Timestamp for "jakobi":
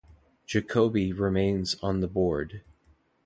0.47-1.13